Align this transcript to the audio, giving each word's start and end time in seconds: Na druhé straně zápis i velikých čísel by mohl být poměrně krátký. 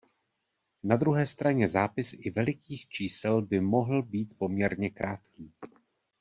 Na 0.83 0.95
druhé 0.95 1.25
straně 1.25 1.67
zápis 1.67 2.13
i 2.17 2.29
velikých 2.29 2.87
čísel 2.89 3.41
by 3.41 3.59
mohl 3.61 4.01
být 4.03 4.37
poměrně 4.37 4.89
krátký. 4.89 5.53